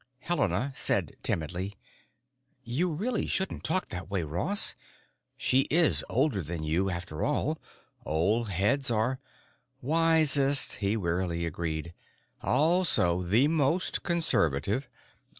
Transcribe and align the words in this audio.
Helena 0.21 0.73
said 0.75 1.15
timidly: 1.21 1.75
"You 2.63 2.91
really 2.91 3.27
shouldn't 3.27 3.63
talk 3.63 3.89
that 3.89 4.09
way, 4.09 4.23
Ross. 4.23 4.73
She 5.37 5.67
is 5.69 6.03
older 6.09 6.41
than 6.41 6.63
you, 6.63 6.89
after 6.89 7.23
all. 7.23 7.59
Old 8.03 8.49
heads 8.49 8.89
are——" 8.89 9.19
"——wisest," 9.79 10.73
he 10.77 10.97
wearily 10.97 11.45
agreed. 11.45 11.93
"Also 12.41 13.21
the 13.21 13.47
most 13.47 14.01
conservative. 14.01 14.89